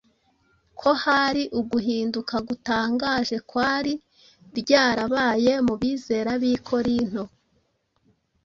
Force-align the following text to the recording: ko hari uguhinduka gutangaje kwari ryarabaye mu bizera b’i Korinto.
ko 0.79 0.89
hari 1.03 1.43
uguhinduka 1.59 2.35
gutangaje 2.47 3.35
kwari 3.49 3.93
ryarabaye 4.59 5.53
mu 5.65 5.73
bizera 5.81 6.31
b’i 6.41 6.57
Korinto. 6.67 7.23